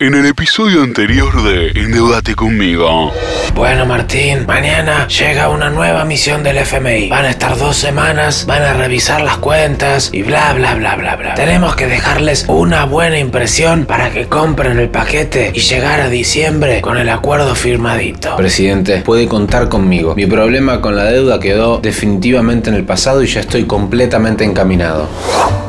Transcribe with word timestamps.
En 0.00 0.14
el 0.14 0.26
episodio 0.26 0.84
anterior 0.84 1.42
de 1.42 1.70
Endeudate 1.70 2.36
conmigo. 2.36 3.10
Bueno, 3.56 3.84
Martín, 3.84 4.46
mañana 4.46 5.08
llega 5.08 5.48
una 5.48 5.70
nueva 5.70 6.04
misión 6.04 6.44
del 6.44 6.58
FMI. 6.58 7.08
Van 7.08 7.24
a 7.24 7.30
estar 7.30 7.58
dos 7.58 7.76
semanas, 7.76 8.46
van 8.46 8.62
a 8.62 8.74
revisar 8.74 9.22
las 9.22 9.38
cuentas 9.38 10.10
y 10.12 10.22
bla, 10.22 10.52
bla, 10.52 10.76
bla, 10.76 10.94
bla, 10.94 11.16
bla. 11.16 11.34
Tenemos 11.34 11.74
que 11.74 11.88
dejarles 11.88 12.44
una 12.46 12.84
buena 12.84 13.18
impresión 13.18 13.86
para 13.86 14.10
que 14.10 14.28
compren 14.28 14.78
el 14.78 14.88
paquete 14.88 15.50
y 15.52 15.58
llegar 15.58 15.98
a 16.00 16.08
diciembre 16.08 16.80
con 16.80 16.96
el 16.96 17.08
acuerdo 17.08 17.56
firmadito. 17.56 18.36
Presidente, 18.36 19.00
puede 19.00 19.26
contar 19.26 19.68
conmigo. 19.68 20.14
Mi 20.14 20.26
problema 20.26 20.80
con 20.80 20.94
la 20.94 21.06
deuda 21.06 21.40
quedó 21.40 21.78
definitivamente 21.78 22.70
en 22.70 22.76
el 22.76 22.84
pasado 22.84 23.24
y 23.24 23.26
ya 23.26 23.40
estoy 23.40 23.64
completamente 23.64 24.44
encaminado. 24.44 25.08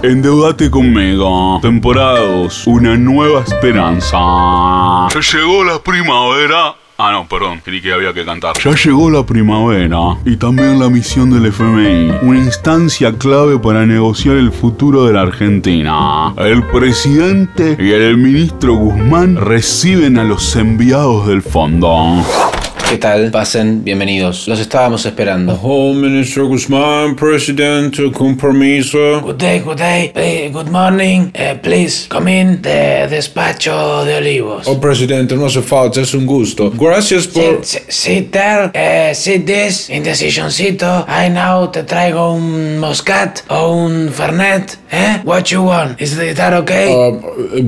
Endeudate 0.04 0.70
conmigo. 0.70 1.57
Temporada 1.64 2.20
2. 2.20 2.68
Una 2.68 2.96
nueva 2.96 3.41
esperanza. 3.41 4.18
Ya 5.13 5.20
llegó 5.20 5.63
la 5.63 5.79
primavera. 5.79 6.75
Ah, 7.01 7.14
no, 7.14 7.25
perdón, 7.29 7.61
creí 7.64 7.82
que 7.82 7.93
había 7.93 8.14
que 8.14 8.25
cantar. 8.25 8.54
Ya 8.61 8.75
llegó 8.75 9.10
la 9.10 9.25
primavera 9.25 10.18
y 10.25 10.36
también 10.36 10.79
la 10.79 10.89
misión 10.89 11.32
del 11.32 11.46
FMI, 11.46 12.11
una 12.24 12.39
instancia 12.39 13.18
clave 13.18 13.57
para 13.57 13.86
negociar 13.86 14.36
el 14.36 14.51
futuro 14.51 15.05
de 15.05 15.13
la 15.13 15.21
Argentina. 15.21 16.33
El 16.37 16.61
presidente 16.63 17.77
y 17.79 17.91
el 17.91 18.18
ministro 18.18 18.75
Guzmán 18.75 19.37
reciben 19.37 20.18
a 20.18 20.25
los 20.25 20.54
enviados 20.57 21.27
del 21.27 21.41
fondo. 21.41 22.21
¿Qué 22.89 22.98
tal? 22.98 23.29
Pasen, 23.29 23.84
bienvenidos. 23.84 24.48
Los 24.48 24.60
estábamos 24.60 25.06
esperando. 25.06 25.60
Oh, 25.61 25.93
Ministro 25.93 26.47
Guzmán, 26.47 27.16
presidente, 27.16 28.11
con 28.11 28.36
permiso. 28.36 29.21
Good 29.21 29.36
day, 29.36 29.60
good 29.60 29.78
day, 29.78 30.11
eh, 30.16 30.50
good 30.52 30.70
morning. 30.70 31.30
Eh, 31.36 31.56
please, 31.61 32.08
come 32.09 32.42
in 32.42 32.64
the 32.64 33.08
despacho 33.08 34.03
de 34.06 34.16
Olivos. 34.16 34.67
Oh, 34.67 34.80
presidente, 34.81 35.36
no 35.36 35.45
hace 35.45 35.61
falta, 35.61 36.02
es 36.02 36.16
un 36.16 36.25
gusto. 36.25 36.72
Gracias 36.72 37.28
por... 37.28 37.64
Sit, 37.64 37.83
sit- 37.89 38.31
there, 38.31 38.72
eh, 38.73 39.13
sit 39.13 39.45
this, 39.45 39.88
in 39.91 40.02
the 40.02 40.16
silloncito. 40.16 41.06
I 41.08 41.30
now 41.30 41.69
te 41.69 41.83
traigo 41.83 42.33
un 42.33 42.80
Moscat 42.80 43.41
o 43.50 43.72
un 43.72 44.09
Fernet, 44.11 44.80
eh? 44.91 45.22
What 45.25 45.44
you 45.52 45.61
want? 45.61 46.02
Is 46.02 46.17
that 46.17 46.53
okay? 46.53 46.91
Ah, 46.91 47.11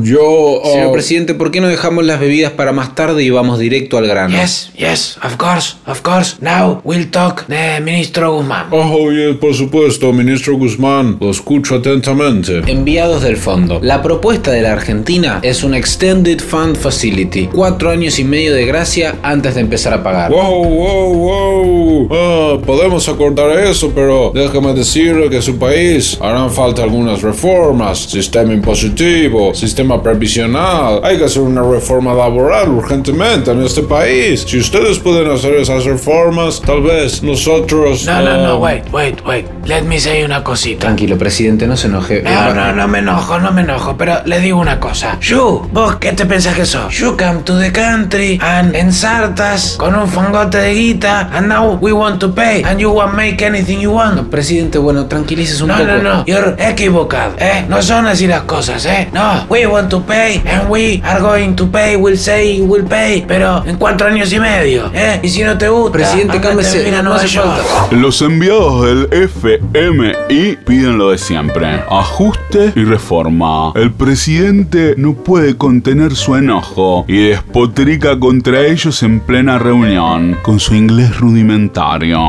yo... 0.02 0.64
ah, 0.66 0.70
Señor 0.72 0.92
presidente, 0.92 1.36
¿por 1.36 1.52
qué 1.52 1.62
no 1.62 1.68
dejamos 1.68 2.06
las 2.06 2.20
bebidas 2.20 2.54
para 2.54 2.72
más 2.72 2.96
tarde 2.96 3.22
y 3.24 3.30
vamos 3.30 3.60
directo 3.60 4.00
al 4.00 4.08
grano? 4.08 4.36
Yes, 4.36 4.72
yes, 4.76 5.11
of 5.24 5.38
course, 5.38 5.76
of 5.86 6.02
course. 6.04 6.38
Now 6.42 6.82
we'll 6.84 7.10
talk 7.10 7.46
the 7.48 7.80
Ministro 7.82 8.34
Guzmán. 8.38 8.68
Oh, 8.72 9.12
yes, 9.12 9.38
por 9.38 9.54
supuesto, 9.54 10.12
ministro 10.14 10.58
Guzmán, 10.58 11.18
lo 11.20 11.30
escucho 11.30 11.76
atentamente. 11.76 12.62
Enviados 12.68 13.24
del 13.24 13.38
fondo. 13.38 13.80
La 13.82 14.02
propuesta 14.02 14.52
de 14.52 14.62
la 14.62 14.74
Argentina 14.74 15.40
es 15.42 15.64
un 15.64 15.74
Extended 15.74 16.40
Fund 16.40 16.78
Facility. 16.78 17.48
Cuatro 17.48 17.90
años 17.90 18.20
y 18.20 18.24
medio 18.24 18.54
de 18.54 18.66
gracia 18.66 19.16
antes 19.24 19.56
de 19.56 19.62
empezar 19.62 19.94
a 19.94 20.04
pagar. 20.04 20.32
Wow, 20.32 20.64
wow, 20.64 21.14
wow. 21.14 22.10
Ah, 22.12 22.58
podemos 22.66 23.08
acordar 23.08 23.50
eso, 23.60 23.92
pero 23.94 24.32
déjame 24.34 24.74
decirle 24.74 25.30
que 25.30 25.42
su 25.42 25.58
país 25.58 26.18
harán 26.22 26.52
falta 26.52 26.84
algunas 26.84 27.22
reformas. 27.22 28.00
Sistema 28.00 28.54
impositivo, 28.54 29.54
sistema 29.54 30.02
previsional. 30.02 31.02
Hay 31.04 31.18
que 31.18 31.26
hacer 31.26 31.42
una 31.42 31.64
reforma 31.64 32.14
laboral 32.14 32.70
urgentemente 32.70 33.52
en 33.52 33.62
este 33.64 33.84
país. 33.84 34.46
Si 34.48 34.58
ustedes 34.58 35.00
pueden 35.02 35.30
hacer 35.32 35.56
esas 35.56 35.86
reformas, 35.86 36.62
tal 36.62 36.82
vez 36.82 37.24
nosotros... 37.24 38.06
No, 38.06 38.22
no, 38.22 38.38
no, 38.38 38.52
ah, 38.54 38.58
wait, 38.58 38.84
wait, 38.92 39.26
wait. 39.26 39.46
Let 39.66 39.84
me 39.84 40.00
say 40.00 40.24
una 40.24 40.44
cosita. 40.44 40.82
Tranquilo, 40.82 41.18
presidente, 41.18 41.68
no 41.68 41.76
se 41.78 41.88
enoje. 41.88 42.22
No, 42.24 42.54
no, 42.54 42.72
no 42.74 42.88
me 42.88 43.00
enojo, 43.00 43.40
no 43.40 43.52
me 43.52 43.62
enojo, 43.62 43.96
pero 43.98 44.22
le 44.26 44.40
digo 44.40 44.60
una 44.60 44.80
cosa. 44.80 45.18
You, 45.22 45.68
vos 45.72 45.96
qué 45.98 46.14
te 46.14 46.26
pensás 46.26 46.56
que 46.56 46.66
sos? 46.66 46.94
You 46.98 47.16
come 47.18 47.42
to 47.44 47.58
the 47.60 47.72
country 47.72 48.40
and 48.42 48.76
ensartas 48.76 49.76
con 49.78 49.96
un 49.96 50.08
fangote 50.08 50.58
de 50.58 50.74
guita 50.74 51.30
and 51.34 51.48
now 51.48 51.78
we 51.82 51.92
want 51.94 52.20
to 52.20 52.34
pay 52.34 52.64
and 52.64 52.80
you 52.80 52.92
want 52.92 53.14
make 53.16 53.44
anything 53.46 53.80
you 53.80 53.92
want. 53.92 54.30
Presidente, 54.30 54.78
bueno, 54.78 55.06
tranquilícese 55.08 55.64
un 55.64 55.70
No, 55.70 55.78
poco. 55.78 55.88
no, 55.88 55.98
no, 56.02 56.26
you're 56.26 56.56
equivocado, 56.60 57.34
¿eh? 57.40 57.66
No 57.68 57.82
son 57.82 58.08
así 58.08 58.28
las 58.28 58.44
cosas, 58.44 58.86
¿eh? 58.86 59.10
No, 59.14 59.46
we 59.50 59.66
want 59.66 59.90
to 59.90 60.02
pay 60.02 60.42
and 60.46 60.70
we 60.70 61.02
are 61.04 61.20
going 61.20 61.56
to 61.56 61.68
pay, 61.68 61.96
we'll 61.96 62.18
say 62.18 62.62
we'll 62.62 62.86
pay, 62.88 63.24
pero 63.28 63.64
en 63.66 63.78
cuatro 63.78 64.08
años 64.08 64.32
y 64.34 64.40
medio, 64.40 64.91
¿eh? 64.94 65.20
Y 65.24 65.30
si 65.30 65.44
no 65.44 65.58
te 65.58 65.70
gusta, 65.70 65.92
Presidente, 65.92 66.38
ándate 66.38 66.48
cálmese, 66.48 66.78
a 66.78 66.80
vivir 66.80 66.96
a 66.96 67.02
no 67.02 67.14
hace 67.14 67.28
falta. 67.28 67.64
Los 67.92 68.22
enviados 68.22 68.86
del 68.86 69.10
FMI 69.12 70.58
piden 70.66 70.98
lo 70.98 71.12
de 71.12 71.18
siempre, 71.18 71.84
ajuste 71.90 72.74
y 72.76 72.84
reforma. 72.84 73.72
El 73.76 73.92
presidente 73.92 74.96
no 74.98 75.14
puede 75.14 75.58
contener 75.58 76.16
su 76.16 76.36
enojo 76.36 77.06
y 77.08 77.18
despotrica 77.30 78.20
contra 78.20 78.66
ellos 78.66 79.04
en 79.04 79.20
plena 79.20 79.58
reunión, 79.58 80.38
con 80.42 80.60
su 80.60 80.76
inglés 80.76 81.20
rudimentario. 81.20 82.20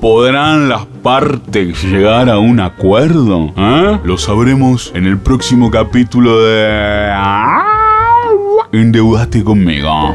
¿Podrán 0.00 0.68
las 0.68 0.86
partes 1.02 1.82
llegar 1.84 2.28
a 2.28 2.38
un 2.38 2.60
acuerdo? 2.60 3.52
¿Eh? 3.56 3.98
Lo 4.04 4.18
sabremos 4.18 4.92
en 4.94 5.06
el 5.06 5.18
próximo 5.18 5.70
capítulo 5.70 6.42
de... 6.42 7.12
Endeudate 8.72 9.42
conmigo. 9.44 10.14